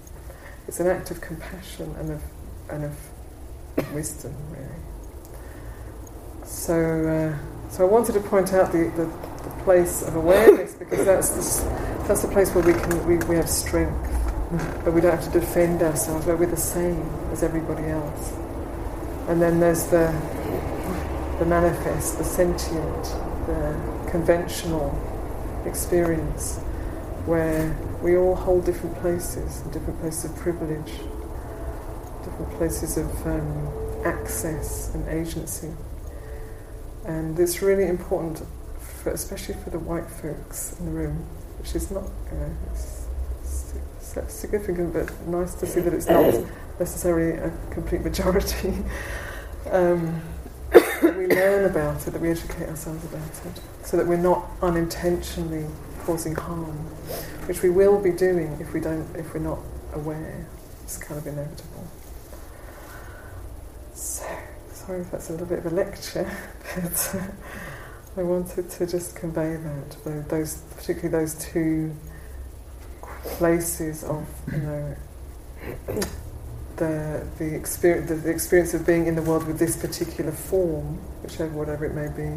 [0.70, 2.22] It's an act of compassion and of
[2.68, 4.68] and of wisdom, really.
[6.44, 6.76] So,
[7.35, 9.06] uh, so I wanted to point out the, the,
[9.42, 11.68] the place of awareness because that's the,
[12.06, 14.14] that's the place where we can we, we have strength,
[14.85, 16.24] but we don't have to defend ourselves.
[16.24, 17.02] Where we're the same
[17.33, 18.33] as everybody else.
[19.26, 20.12] And then there's the
[21.40, 23.05] the manifest, the sentient,
[23.49, 24.97] the conventional
[25.66, 26.59] experience,
[27.26, 30.92] where we all hold different places, different places of privilege,
[32.24, 33.68] different places of um,
[34.05, 35.70] access and agency.
[37.05, 38.42] And it's really important,
[38.78, 41.26] for, especially for the white folks in the room,
[41.59, 43.07] which is not, you know, it's,
[44.16, 46.34] it's significant, but nice to see that it's not
[46.78, 48.74] necessarily a complete majority.
[49.70, 50.22] um,
[50.70, 54.46] that we learn about it, that we educate ourselves about it, so that we're not
[54.62, 55.66] unintentionally
[56.01, 56.86] causing harm,
[57.51, 59.59] which we will be doing if we don't, if we're not
[59.92, 60.46] aware.
[60.84, 61.84] It's kind of inevitable.
[63.92, 64.24] So.
[64.72, 66.30] sorry if that's a little bit of a lecture,
[66.76, 71.92] but uh, I wanted to just convey that those, particularly those two
[73.24, 74.96] places of you know
[76.76, 81.51] the the experience the, experience of being in the world with this particular form, whichever
[81.51, 82.30] whatever it may be,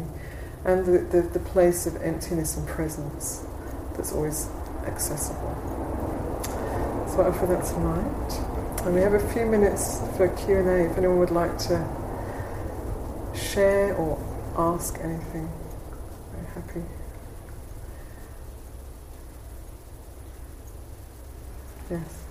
[0.64, 3.46] and the, the, the place of emptiness and presence
[3.94, 4.48] that's always
[4.86, 5.54] accessible.
[7.08, 10.90] So I offer that tonight, and we have a few minutes for Q and A
[10.90, 11.84] if anyone would like to
[13.34, 14.18] share or
[14.56, 15.48] ask anything.
[16.32, 16.82] Very happy.
[21.90, 22.24] Yes.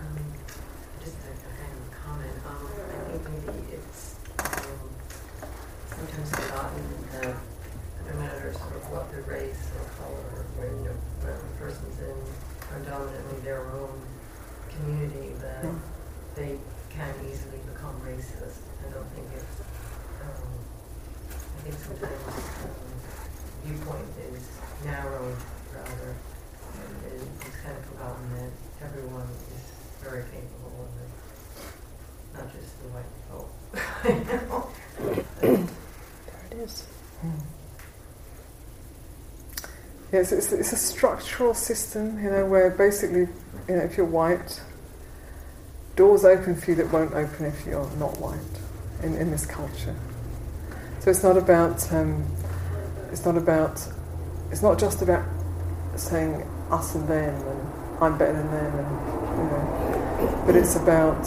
[12.73, 14.01] predominantly their own
[14.69, 15.79] community that mm.
[16.35, 16.57] they
[16.89, 18.61] can easily become racist.
[18.81, 19.61] I don't think it's,
[20.21, 20.51] um,
[21.29, 22.83] I think sometimes um,
[23.63, 24.49] viewpoint is
[24.83, 25.37] narrowed
[25.73, 26.15] rather,
[26.73, 28.51] and it's kind of forgotten that
[28.85, 29.63] everyone is
[30.01, 31.11] very capable of it,
[32.33, 33.92] not just the white folk.
[34.03, 34.63] There
[35.41, 36.87] it is.
[40.11, 43.27] Yes, it's, it's a structural system, you know, where basically,
[43.67, 44.61] you know, if you're white,
[45.95, 48.37] doors open for you that won't open if you're not white
[49.01, 49.95] in, in this culture.
[50.99, 52.23] So it's not about, um,
[53.11, 53.81] it's not about,
[54.51, 55.25] it's not just about
[55.95, 61.25] saying us and them and I'm better than them and, you know, but it's about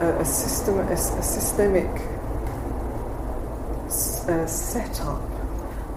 [0.00, 1.90] a, a system, a, a systemic
[4.28, 5.22] uh, setup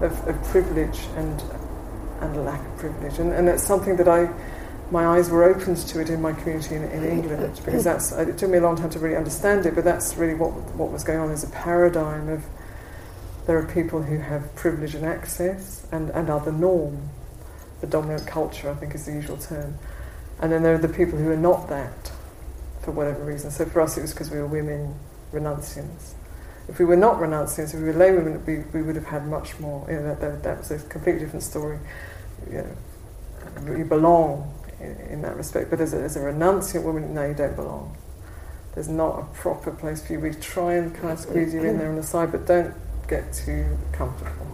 [0.01, 1.41] of, of privilege and
[2.21, 3.19] and a lack of privilege.
[3.19, 4.29] And, and it's something that I,
[4.91, 8.37] my eyes were opened to it in my community in, in England because that's, it
[8.37, 11.03] took me a long time to really understand it, but that's really what, what was
[11.03, 11.27] going on.
[11.27, 12.43] There's a paradigm of
[13.47, 17.09] there are people who have privilege and access and, and are the norm.
[17.81, 19.77] The dominant culture, I think, is the usual term.
[20.39, 22.11] And then there are the people who are not that
[22.81, 23.51] for whatever reason.
[23.51, 24.95] So for us, it was because we were women
[25.31, 26.13] renunciants.
[26.67, 29.27] If we were not renunciants, if we were lay women, we, we would have had
[29.27, 29.85] much more.
[29.89, 31.79] You know, that, that, that was a completely different story.
[32.49, 32.65] You,
[33.61, 37.25] know, you belong in, in, that respect, but as a, as a renunciant woman, no,
[37.25, 37.95] you don't belong.
[38.73, 40.19] There's not a proper place for you.
[40.19, 42.73] We try and kind of squeeze you in there on the side, but don't
[43.07, 44.47] get too comfortable.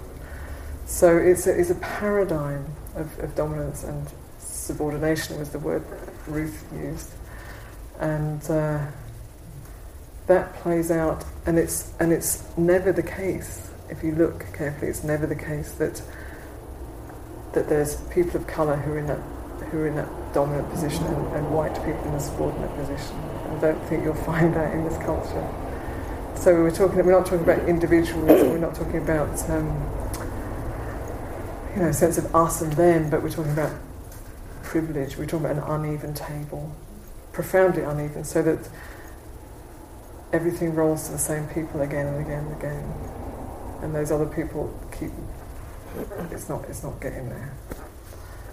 [0.85, 4.07] So it's a, it's a paradigm of, of dominance and
[4.37, 5.83] subordination was the word
[6.27, 7.11] Ruth used.
[7.99, 8.85] And uh,
[10.31, 13.69] that plays out, and it's and it's never the case.
[13.89, 16.01] If you look carefully, it's never the case that
[17.51, 19.19] that there's people of colour who are in that
[19.69, 23.15] who are in that dominant position and, and white people in a subordinate position.
[23.17, 25.47] I don't think you'll find that in this culture.
[26.35, 27.05] So we're talking.
[27.05, 28.27] We're not talking about individuals.
[28.27, 29.67] we're not talking about um,
[31.75, 33.73] you know a sense of us and them, but we're talking about
[34.63, 35.17] privilege.
[35.17, 36.73] We're talking about an uneven table,
[37.33, 38.69] profoundly uneven, so that
[40.33, 42.93] everything rolls to the same people again and again and again.
[43.81, 45.11] And those other people keep
[46.31, 47.53] it's not it's not getting there.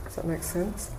[0.04, 0.90] Does that make sense?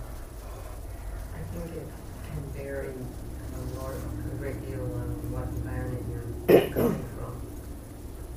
[1.34, 1.86] I think it
[2.32, 7.34] can vary a, lot, a great deal on what environment you're coming from.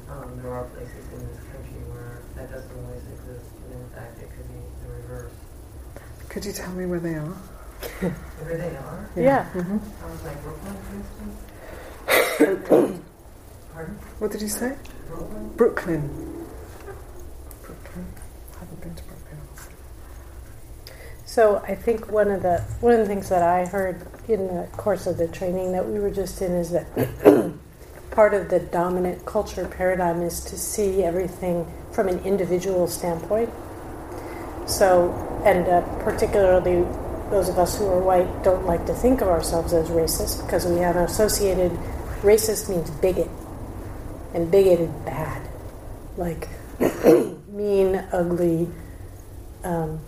[0.10, 4.20] Um, there are places in this country where that doesn't always exist, and in fact
[4.20, 5.32] it could be the reverse.
[6.30, 7.38] Could you tell me where they are?
[8.44, 9.10] where they are?
[9.16, 9.24] Yeah.
[9.24, 9.62] yeah.
[9.62, 9.78] Mm-hmm.
[9.78, 11.53] Sounds like Brooklyn, for instance.
[12.38, 13.04] Pardon?
[14.20, 14.76] What did you say?
[15.08, 15.52] Brooklyn.
[15.56, 16.48] Brooklyn.
[17.62, 18.06] Brooklyn.
[18.56, 19.40] I haven't been to Brooklyn.
[21.26, 24.68] So I think one of the one of the things that I heard in the
[24.78, 26.88] course of the training that we were just in is that
[28.12, 33.50] part of the dominant culture paradigm is to see everything from an individual standpoint.
[34.66, 35.12] So,
[35.46, 36.84] and uh, particularly
[37.30, 40.66] those of us who are white don't like to think of ourselves as racist because
[40.66, 41.72] we have associated
[42.24, 43.30] racist means bigot,
[44.34, 45.48] and bigot is bad,
[46.18, 46.50] like
[47.54, 48.68] mean, ugly.
[49.64, 50.00] Um,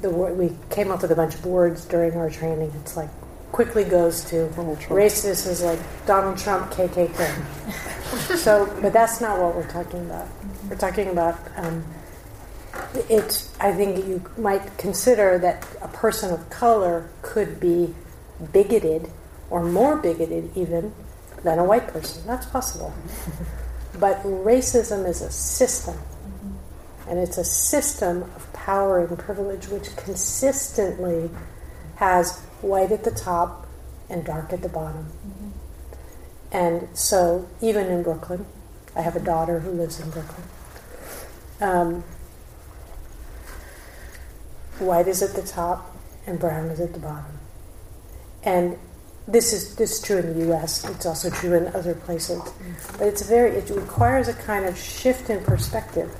[0.00, 2.72] the word we came up with a bunch of words during our training.
[2.80, 3.10] It's like
[3.52, 8.36] quickly goes to racist is like Donald Trump, KKK.
[8.36, 10.28] so, but that's not what we're talking about.
[10.68, 11.38] We're talking about.
[11.56, 11.84] Um,
[13.08, 13.54] it's.
[13.58, 17.94] I think you might consider that a person of color could be
[18.52, 19.10] bigoted
[19.50, 20.92] or more bigoted even
[21.46, 22.26] than a white person.
[22.26, 22.92] That's possible.
[23.98, 25.96] but racism is a system.
[27.08, 31.30] And it's a system of power and privilege which consistently
[31.96, 33.66] has white at the top
[34.10, 35.06] and dark at the bottom.
[36.50, 38.46] And so, even in Brooklyn,
[38.96, 40.48] I have a daughter who lives in Brooklyn.
[41.60, 42.04] Um,
[44.78, 47.38] white is at the top and brown is at the bottom.
[48.42, 48.78] And
[49.28, 50.88] this is this is true in the U.S.
[50.88, 52.40] It's also true in other places,
[52.92, 56.14] but it's very it requires a kind of shift in perspective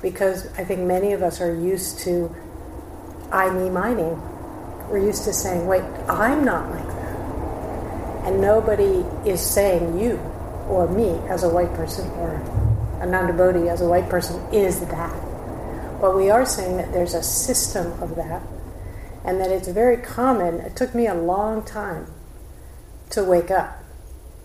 [0.00, 2.34] because I think many of us are used to
[3.30, 4.20] I me mining.
[4.88, 7.16] We're used to saying, "Wait, I'm not like that,"
[8.26, 10.16] and nobody is saying you
[10.68, 12.40] or me as a white person or
[13.00, 15.14] Anandabodhi as a white person is that.
[16.00, 18.40] But we are saying that there's a system of that
[19.24, 20.60] and that it's very common.
[20.60, 22.06] It took me a long time
[23.10, 23.82] to wake up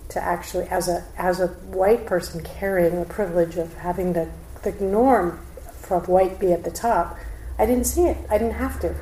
[0.09, 4.29] to actually, as a as a white person carrying the privilege of having the,
[4.63, 5.39] the norm
[5.81, 7.17] for white be at the top,
[7.57, 8.17] I didn't see it.
[8.29, 8.95] I didn't have to.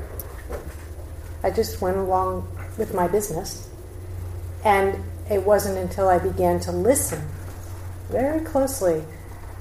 [1.43, 2.47] I just went along
[2.77, 3.69] with my business,
[4.65, 7.25] and it wasn't until I began to listen
[8.09, 9.03] very closely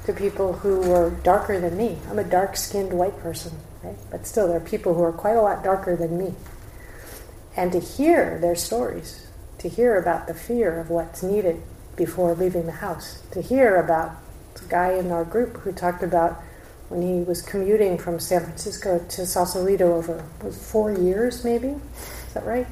[0.07, 1.99] to people who were darker than me.
[2.09, 3.53] I'm a dark-skinned white person
[3.87, 3.97] right?
[4.11, 6.35] But still, there are people who are quite a lot darker than me.
[7.57, 9.26] And to hear their stories,
[9.59, 11.63] to hear about the fear of what's needed
[11.97, 14.13] before leaving the house, to hear about
[14.55, 16.43] the guy in our group who talked about
[16.89, 21.69] when he was commuting from San Francisco to Sausalito over was four years, maybe.
[21.69, 22.67] Is that right?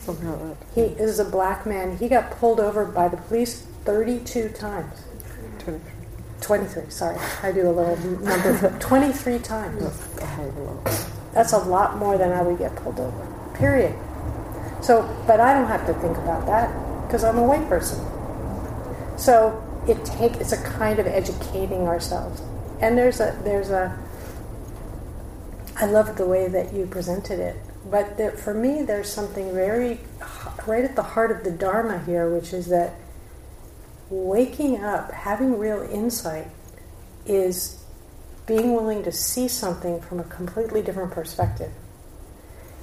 [0.00, 0.66] Something like that.
[0.74, 1.96] He is a black man.
[1.96, 5.04] He got pulled over by the police 32 times.
[5.60, 5.92] 23.
[6.40, 7.18] 23, sorry.
[7.42, 8.54] I do a little number.
[8.54, 8.80] flip.
[8.80, 9.82] 23 times.
[9.82, 11.06] That's a hell of a lot.
[11.34, 13.52] That's a lot more than I would get pulled over.
[13.54, 13.94] Period.
[14.82, 18.04] So, but I don't have to think about that because I'm a white person.
[19.16, 22.42] So it take it's a kind of educating ourselves.
[22.80, 23.96] And there's a there's a
[25.76, 27.56] I love the way that you presented it.
[27.90, 30.00] But there, for me, there's something very
[30.66, 32.94] right at the heart of the Dharma here, which is that
[34.10, 36.48] waking up, having real insight,
[37.26, 37.82] is
[38.46, 41.72] being willing to see something from a completely different perspective.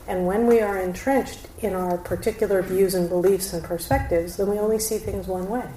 [0.09, 4.57] And when we are entrenched in our particular views and beliefs and perspectives, then we
[4.57, 5.69] only see things one way.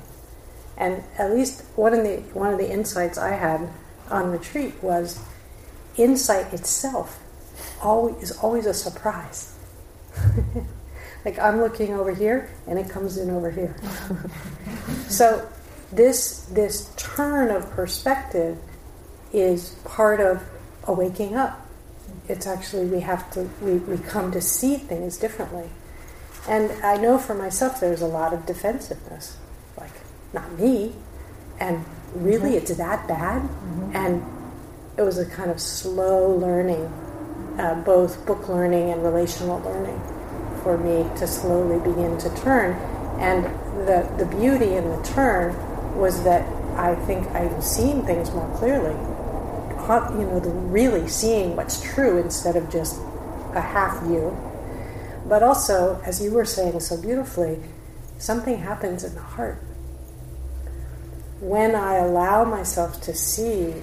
[0.79, 3.69] And at least one of the one of the insights I had
[4.11, 5.21] on retreat was
[5.99, 7.23] insight itself
[7.83, 9.55] always is always a surprise.
[11.27, 13.77] like I'm looking over here and it comes in over here.
[15.09, 15.47] so
[15.93, 18.57] this this turn of perspective
[19.31, 20.43] is part of
[20.85, 21.62] a waking up.
[22.33, 25.69] It's actually we have to we, we come to see things differently.
[26.49, 29.37] And I know for myself there's a lot of defensiveness.
[29.77, 29.93] Like,
[30.33, 30.95] not me.
[31.61, 33.49] And really it's that bad?
[33.93, 34.25] And
[34.97, 36.87] it was a kind of slow learning,
[37.59, 40.01] uh, both book learning and relational learning
[40.63, 42.73] for me to slowly begin to turn.
[43.21, 43.45] And
[43.87, 45.55] the, the beauty in the turn
[45.99, 48.97] was that I think I'm seeing things more clearly.
[49.89, 53.01] You know, the really seeing what's true instead of just
[53.55, 54.37] a half view.
[55.27, 57.59] But also, as you were saying so beautifully,
[58.19, 59.59] something happens in the heart.
[61.41, 63.75] When I allow myself to see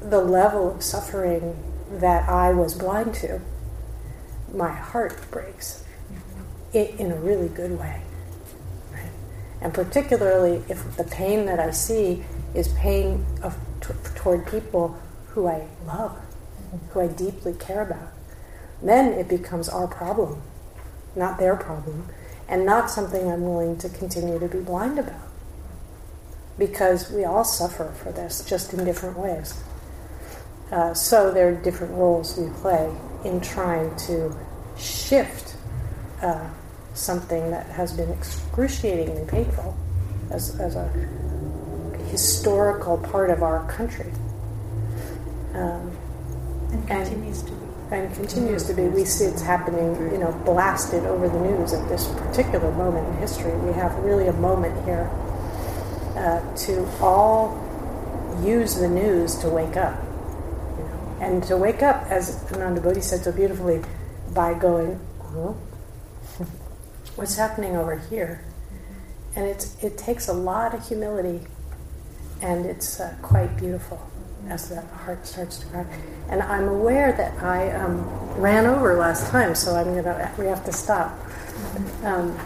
[0.00, 1.56] the level of suffering
[1.90, 3.40] that I was blind to,
[4.54, 5.82] my heart breaks
[6.72, 8.02] i- in a really good way.
[9.60, 13.56] And particularly if the pain that I see is pain of,
[14.14, 16.18] toward people who I love,
[16.90, 18.12] who I deeply care about,
[18.82, 20.42] then it becomes our problem,
[21.14, 22.08] not their problem,
[22.48, 25.20] and not something I'm willing to continue to be blind about.
[26.58, 29.62] Because we all suffer for this, just in different ways.
[30.70, 32.92] Uh, so there are different roles we play
[33.24, 34.34] in trying to
[34.78, 35.56] shift
[36.22, 36.48] uh,
[36.94, 39.76] something that has been excruciatingly painful
[40.30, 40.90] as, as a
[42.16, 44.10] historical part of our country.
[45.54, 45.90] Um,
[46.72, 47.66] And And- continues to be.
[47.92, 48.82] and continues to be.
[48.88, 53.14] We see it's happening, you know, blasted over the news at this particular moment in
[53.18, 53.52] history.
[53.52, 55.08] We have really a moment here
[56.16, 57.54] uh, to all
[58.42, 59.94] use the news to wake up,
[60.78, 63.82] you know, and to wake up, as Anandabodhi said so beautifully,
[64.34, 64.98] by going,
[67.16, 68.40] what's happening over here?
[69.36, 71.40] And it's it takes a lot of humility,
[72.42, 74.00] and it's uh, quite beautiful
[74.48, 75.86] as the heart starts to cry.
[76.28, 78.04] And I'm aware that I um,
[78.40, 81.18] ran over last time, so I'm gonna we have to stop.
[82.04, 82.38] Um,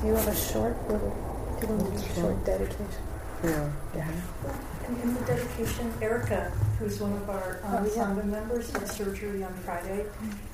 [0.00, 1.56] do you have a short little?
[1.60, 2.86] Do you want to do a short dedication?
[3.44, 3.70] Yeah.
[3.94, 4.10] Yeah.
[4.86, 8.12] And in the dedication, Erica, who's one of our Oh, um, yeah.
[8.24, 10.04] Members, had surgery on Friday.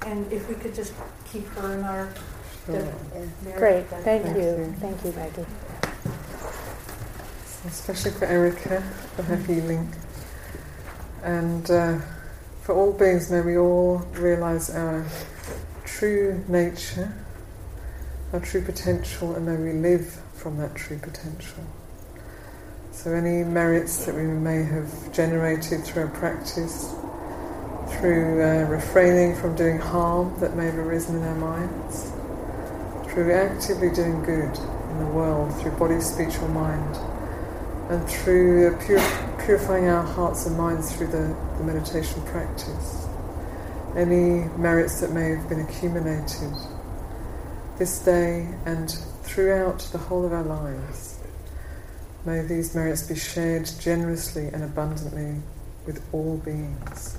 [0.07, 0.93] And if we could just
[1.31, 2.13] keep her in our.
[2.67, 2.95] Sure.
[3.45, 3.87] Mary, Great.
[3.87, 4.43] Thank Thank you.
[4.43, 4.75] you.
[4.81, 5.47] Thank you, Maggie.
[7.67, 8.81] Especially for Erica,
[9.15, 9.93] for her healing.
[11.23, 11.99] And uh,
[12.63, 15.05] for all beings, may we all realize our
[15.85, 17.13] true nature,
[18.33, 21.65] our true potential, and may we live from that true potential.
[22.93, 26.95] So, any merits that we may have generated through our practice,
[27.89, 32.13] through uh, refraining from doing harm that may have arisen in our minds,
[33.13, 34.57] through actively doing good
[34.91, 36.97] in the world, through body, speech, or mind
[37.89, 43.07] and through pur- purifying our hearts and minds through the, the meditation practice,
[43.97, 46.53] any merits that may have been accumulated
[47.79, 48.91] this day and
[49.23, 51.19] throughout the whole of our lives,
[52.25, 55.41] may these merits be shared generously and abundantly
[55.87, 57.19] with all beings.